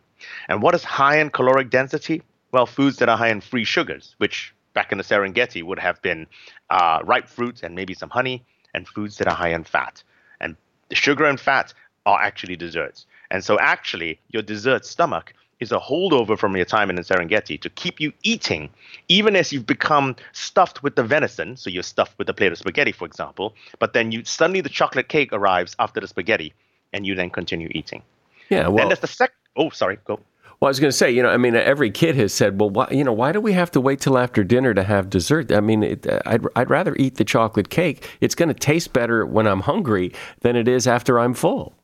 [0.48, 2.22] And what is high in caloric density?
[2.52, 6.00] Well, foods that are high in free sugars, which back in the Serengeti would have
[6.02, 6.26] been
[6.70, 10.02] uh, ripe fruits and maybe some honey, and foods that are high in fat.
[10.40, 10.56] And
[10.88, 11.74] the sugar and fat
[12.06, 13.06] are actually desserts.
[13.30, 17.60] And so, actually, your dessert stomach is a holdover from your time in the Serengeti
[17.60, 18.70] to keep you eating,
[19.08, 21.56] even as you've become stuffed with the venison.
[21.56, 24.68] So you're stuffed with a plate of spaghetti, for example, but then you suddenly the
[24.68, 26.54] chocolate cake arrives after the spaghetti,
[26.92, 28.02] and you then continue eating.
[28.48, 29.34] Yeah, well, and that's the second.
[29.58, 30.20] Oh, sorry, go.
[30.60, 32.70] Well, I was going to say, you know, I mean, every kid has said, well,
[32.70, 35.52] why, you know, why do we have to wait till after dinner to have dessert?
[35.52, 38.08] I mean, it, I'd, I'd rather eat the chocolate cake.
[38.20, 41.74] It's going to taste better when I'm hungry than it is after I'm full.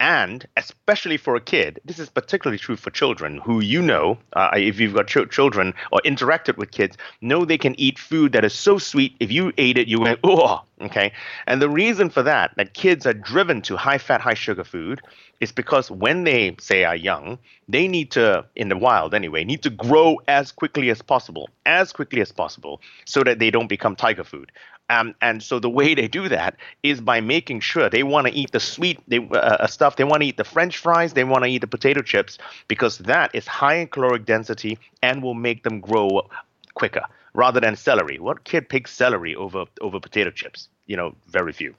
[0.00, 4.50] And especially for a kid, this is particularly true for children who you know, uh,
[4.54, 8.44] if you've got ch- children or interacted with kids, know they can eat food that
[8.44, 9.16] is so sweet.
[9.20, 11.12] If you ate it, you went, oh, okay.
[11.46, 15.00] And the reason for that, that kids are driven to high fat, high sugar food,
[15.40, 19.62] is because when they say are young, they need to, in the wild anyway, need
[19.62, 23.94] to grow as quickly as possible, as quickly as possible, so that they don't become
[23.94, 24.50] tiger food.
[24.90, 28.32] Um, and so the way they do that is by making sure they want to
[28.32, 29.96] eat the sweet they, uh, uh stuff.
[29.96, 31.12] They want to eat the French fries.
[31.12, 35.22] They want to eat the potato chips because that is high in caloric density and
[35.22, 36.26] will make them grow
[36.72, 37.04] quicker
[37.38, 38.18] rather than celery.
[38.18, 40.68] What kid picks celery over over potato chips?
[40.86, 41.74] You know, very few.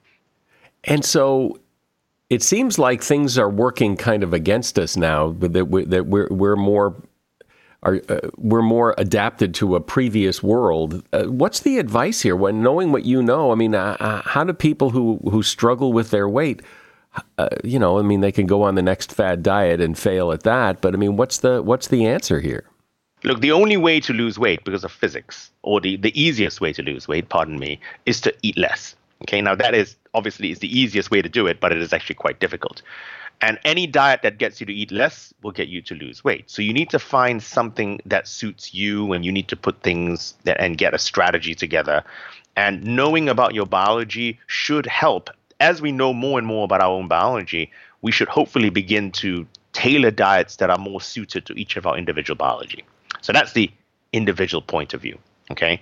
[0.84, 1.60] And so
[2.30, 5.32] it seems like things are working kind of against us now.
[5.32, 6.94] That we're, that we're, we're more
[7.82, 11.04] are uh, we're more adapted to a previous world.
[11.12, 12.36] Uh, what's the advice here?
[12.36, 15.92] When knowing what you know, I mean, uh, uh how do people who who struggle
[15.92, 16.62] with their weight?
[17.38, 20.32] uh, you know, I mean, they can go on the next fad diet and fail
[20.32, 20.80] at that.
[20.80, 22.64] But I mean, what's the what's the answer here?
[23.22, 26.72] Look, the only way to lose weight because of physics, or the, the easiest way
[26.72, 28.94] to lose weight, pardon me, is to eat less.
[29.22, 31.92] Okay, now that is obviously is the easiest way to do it, but it is
[31.92, 32.80] actually quite difficult.
[33.42, 36.50] And any diet that gets you to eat less will get you to lose weight.
[36.50, 40.34] So you need to find something that suits you, and you need to put things
[40.44, 42.02] that and get a strategy together.
[42.56, 45.28] And knowing about your biology should help.
[45.60, 49.46] As we know more and more about our own biology, we should hopefully begin to
[49.74, 52.82] tailor diets that are more suited to each of our individual biology.
[53.20, 53.70] So that's the
[54.12, 55.18] individual point of view.
[55.50, 55.80] Okay.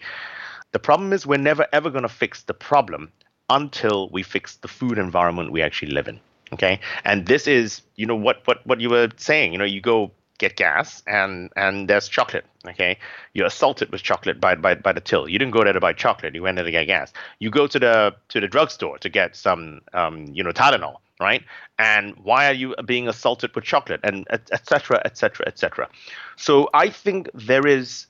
[0.73, 3.11] The problem is we're never ever going to fix the problem
[3.51, 6.21] until we fix the food environment we actually live in.
[6.53, 6.81] Okay.
[7.05, 9.53] And this is, you know, what what what you were saying.
[9.53, 12.45] You know, you go get gas and and there's chocolate.
[12.67, 12.99] Okay.
[13.35, 15.29] You're assaulted with chocolate by by by the till.
[15.29, 17.13] You didn't go there to buy chocolate, you went there to get gas.
[17.39, 21.45] You go to the to the drugstore to get some um, you know, Tylenol right?
[21.79, 25.03] And why are you being assaulted with chocolate, and etc.
[25.05, 25.47] etc.
[25.47, 25.89] etc.
[26.37, 28.07] So I think there is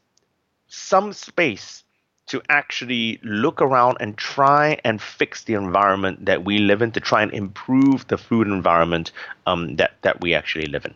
[0.69, 1.85] some space
[2.27, 7.01] to actually look around and try and fix the environment that we live in, to
[7.01, 9.11] try and improve the food environment
[9.47, 10.95] um, that that we actually live in.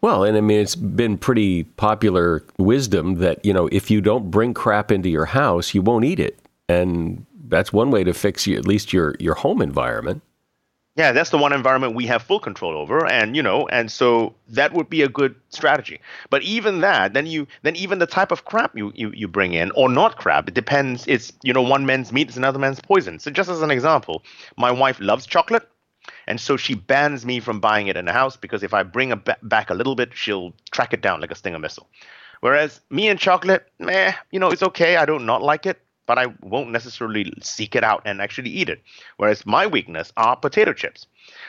[0.00, 4.30] Well, and I mean, it's been pretty popular wisdom that you know if you don't
[4.30, 6.38] bring crap into your house, you won't eat it,
[6.68, 10.22] and that's one way to fix you, at least your your home environment.
[10.96, 14.34] Yeah, that's the one environment we have full control over, and you know, and so
[14.48, 16.00] that would be a good strategy.
[16.30, 19.52] But even that, then you, then even the type of crap you you, you bring
[19.52, 21.04] in, or not crap, it depends.
[21.06, 23.18] It's you know, one man's meat is another man's poison.
[23.18, 24.22] So just as an example,
[24.56, 25.68] my wife loves chocolate,
[26.26, 29.12] and so she bans me from buying it in the house because if I bring
[29.12, 31.88] it back a little bit, she'll track it down like a Stinger missile.
[32.40, 34.96] Whereas me and chocolate, meh, you know, it's okay.
[34.96, 38.68] I don't not like it but I won't necessarily seek it out and actually eat
[38.68, 38.80] it.
[39.16, 41.06] Whereas my weakness are potato chips.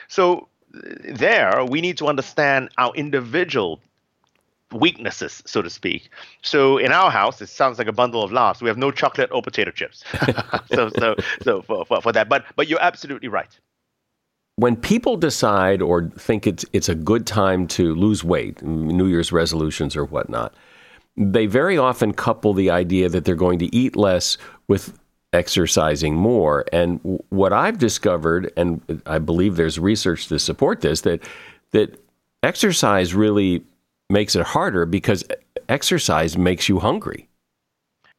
[0.08, 3.80] So there, we need to understand our individual
[4.72, 6.10] weaknesses, so to speak.
[6.42, 8.60] So in our house, it sounds like a bundle of laughs.
[8.60, 10.04] We have no chocolate or potato chips.
[10.72, 12.28] so so so for, for, for that.
[12.28, 13.58] But but you're absolutely right.
[14.56, 19.32] When people decide or think it's it's a good time to lose weight, New Year's
[19.32, 20.52] resolutions or whatnot,
[21.18, 24.38] they very often couple the idea that they're going to eat less
[24.68, 24.98] with
[25.32, 26.64] exercising more.
[26.72, 31.22] And what I've discovered, and I believe there's research to support this, that
[31.72, 32.00] that
[32.42, 33.62] exercise really
[34.08, 35.24] makes it harder because
[35.68, 37.28] exercise makes you hungry.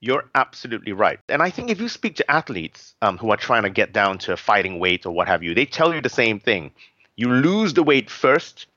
[0.01, 1.19] You're absolutely right.
[1.29, 4.17] And I think if you speak to athletes um, who are trying to get down
[4.19, 6.71] to fighting weight or what have you, they tell you the same thing.
[7.15, 8.67] You lose the weight first,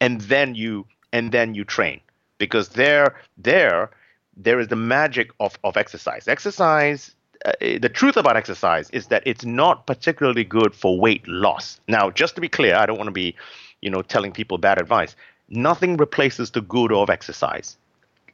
[0.00, 2.00] and then you and then you train
[2.40, 3.90] because there there
[4.36, 6.26] there is the magic of, of exercise.
[6.26, 7.14] Exercise
[7.44, 11.80] uh, the truth about exercise is that it's not particularly good for weight loss.
[11.88, 13.34] Now, just to be clear, I don't want to be,
[13.80, 15.16] you know, telling people bad advice.
[15.48, 17.78] Nothing replaces the good of exercise.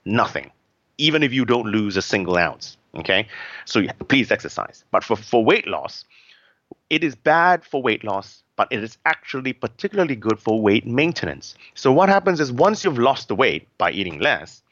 [0.04, 0.50] Nothing.
[0.98, 2.76] Even if you don't lose a single ounce.
[2.96, 3.28] Okay?
[3.64, 4.84] So please exercise.
[4.90, 6.04] But for, for weight loss,
[6.90, 11.54] it is bad for weight loss but it is actually particularly good for weight maintenance.
[11.74, 14.62] So, what happens is once you've lost the weight by eating less,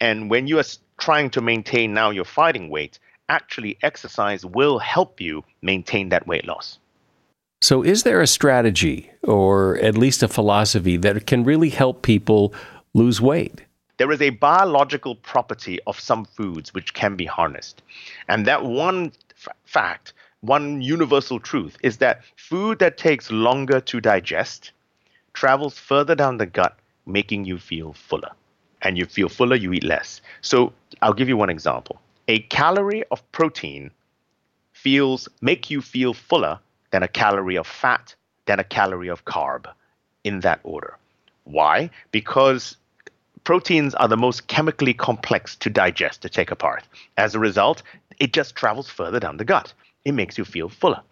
[0.00, 0.64] and when you are
[0.98, 6.46] trying to maintain now your fighting weight, actually exercise will help you maintain that weight
[6.46, 6.78] loss.
[7.62, 12.52] So, is there a strategy or at least a philosophy that can really help people
[12.94, 13.62] lose weight?
[13.98, 17.82] There is a biological property of some foods which can be harnessed.
[18.28, 20.12] And that one f- fact
[20.42, 24.72] one universal truth is that food that takes longer to digest
[25.34, 26.76] travels further down the gut,
[27.06, 28.30] making you feel fuller.
[28.82, 30.20] And you feel fuller, you eat less.
[30.40, 32.00] So I'll give you one example.
[32.26, 33.92] A calorie of protein
[34.72, 36.58] feels make you feel fuller
[36.90, 38.14] than a calorie of fat,
[38.46, 39.66] than a calorie of carb,
[40.24, 40.98] in that order.
[41.44, 41.88] Why?
[42.10, 42.76] Because
[43.44, 46.82] proteins are the most chemically complex to digest, to take apart.
[47.16, 47.84] As a result,
[48.18, 49.72] it just travels further down the gut
[50.04, 51.02] it makes you feel fuller.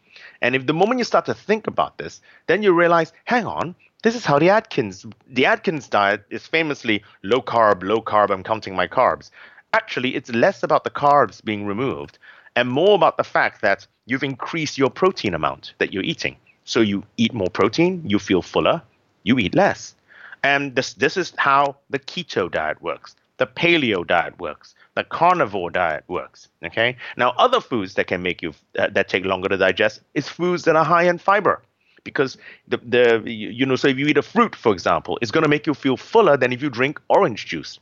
[0.42, 3.74] And if the moment you start to think about this, then you realize, hang on,
[4.02, 8.42] this is how the Atkins the Atkins diet is famously low carb, low carb, I'm
[8.42, 9.30] counting my carbs.
[9.72, 12.18] Actually, it's less about the carbs being removed
[12.56, 16.36] and more about the fact that you've increased your protein amount that you're eating.
[16.64, 18.82] So you eat more protein, you feel fuller,
[19.22, 19.94] you eat less.
[20.42, 25.70] And this this is how the keto diet works, the paleo diet works, the carnivore
[25.70, 26.48] diet works.
[26.62, 26.94] Okay.
[27.16, 30.64] Now, other foods that can make you uh, that take longer to digest is foods
[30.64, 31.62] that are high in fiber,
[32.04, 32.36] because
[32.68, 35.48] the the you know so if you eat a fruit, for example, it's going to
[35.48, 37.80] make you feel fuller than if you drink orange juice.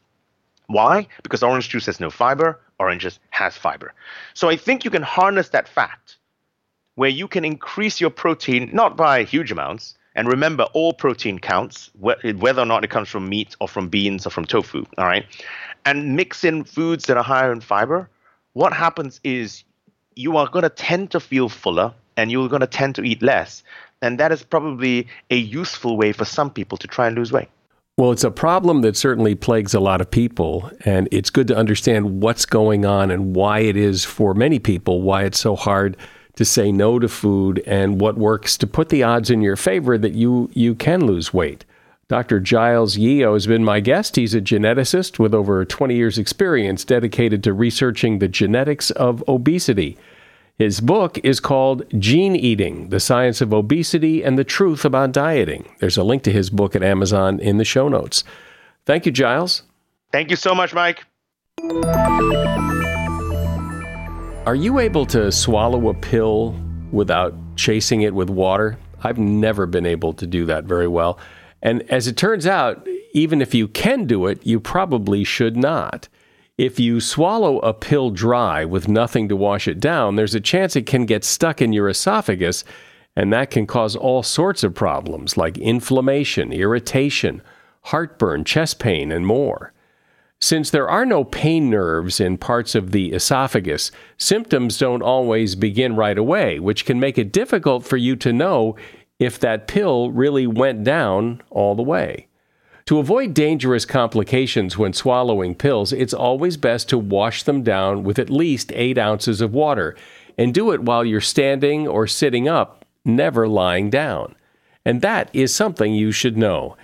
[0.68, 1.09] Why?
[1.24, 2.61] Because orange juice has no fiber.
[2.78, 3.92] Oranges has fiber.
[4.34, 6.18] So I think you can harness that fact,
[6.94, 11.92] where you can increase your protein not by huge amounts, And remember, all protein counts,
[12.00, 14.84] whether or not it comes from meat or from beans or from tofu.
[14.98, 15.24] All right.
[15.84, 18.10] And mix in foods that are higher in fiber.
[18.54, 19.62] What happens is
[20.16, 23.22] you are going to tend to feel fuller and you're going to tend to eat
[23.22, 23.62] less.
[24.02, 27.48] And that is probably a useful way for some people to try and lose weight.
[27.96, 31.56] Well, it's a problem that certainly plagues a lot of people, and it's good to
[31.56, 35.96] understand what's going on and why it is for many people, why it's so hard
[36.39, 39.99] to say no to food and what works to put the odds in your favor
[39.99, 41.64] that you, you can lose weight.
[42.07, 42.39] Dr.
[42.39, 44.14] Giles Yeo has been my guest.
[44.14, 49.99] He's a geneticist with over 20 years' experience dedicated to researching the genetics of obesity.
[50.57, 55.68] His book is called Gene Eating The Science of Obesity and the Truth About Dieting.
[55.80, 58.22] There's a link to his book at Amazon in the show notes.
[58.86, 59.64] Thank you, Giles.
[60.12, 61.05] Thank you so much, Mike.
[64.49, 66.57] Are you able to swallow a pill
[66.90, 68.78] without chasing it with water?
[69.03, 71.18] I've never been able to do that very well.
[71.61, 76.09] And as it turns out, even if you can do it, you probably should not.
[76.57, 80.76] If you swallow a pill dry with nothing to wash it down, there's a chance
[80.76, 82.64] it can get stuck in your esophagus,
[83.14, 87.42] and that can cause all sorts of problems like inflammation, irritation,
[87.82, 89.74] heartburn, chest pain, and more.
[90.41, 95.97] Since there are no pain nerves in parts of the esophagus, symptoms don't always begin
[95.97, 98.76] right away, which can make it difficult for you to know
[99.18, 102.28] if that pill really went down all the way.
[102.86, 108.18] To avoid dangerous complications when swallowing pills, it's always best to wash them down with
[108.18, 109.97] at least 8 ounces of water,
[110.39, 114.36] and do it while you're standing or sitting up, never lying down.
[114.84, 116.76] And that is something you should know.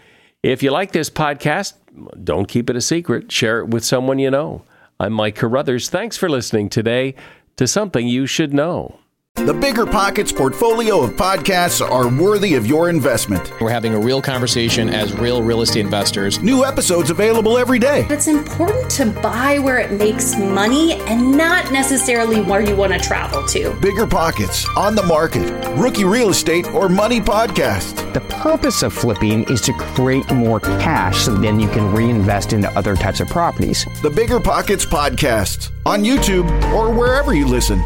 [0.42, 1.74] If you like this podcast,
[2.22, 3.30] don't keep it a secret.
[3.30, 4.62] Share it with someone you know.
[5.00, 5.88] I'm Mike Carruthers.
[5.90, 7.14] Thanks for listening today
[7.56, 8.98] to Something You Should Know.
[9.36, 13.52] The Bigger Pockets portfolio of podcasts are worthy of your investment.
[13.60, 16.40] We're having a real conversation as real real estate investors.
[16.40, 18.06] New episodes available every day.
[18.10, 22.98] It's important to buy where it makes money and not necessarily where you want to
[23.00, 23.74] travel to.
[23.80, 28.14] Bigger Pockets, On the Market, Rookie Real Estate, or Money Podcast.
[28.14, 32.68] The purpose of flipping is to create more cash so then you can reinvest into
[32.72, 33.86] other types of properties.
[34.02, 37.82] The Bigger Pockets Podcast on YouTube or wherever you listen.